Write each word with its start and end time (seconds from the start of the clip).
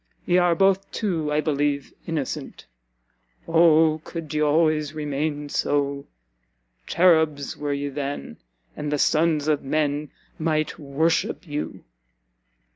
Ye 0.25 0.39
are 0.39 0.55
both, 0.55 0.89
too, 0.89 1.31
I 1.31 1.41
believe, 1.41 1.93
innocent 2.07 2.65
Oh 3.47 4.01
could 4.03 4.33
ye 4.33 4.41
always 4.41 4.95
remain 4.95 5.47
so! 5.47 6.07
Cherubs 6.87 7.55
were 7.55 7.71
ye 7.71 7.87
then, 7.87 8.37
and 8.75 8.91
the 8.91 8.97
sons 8.97 9.47
of 9.47 9.61
men 9.61 10.09
might 10.39 10.79
worship 10.79 11.45
you!" 11.47 11.83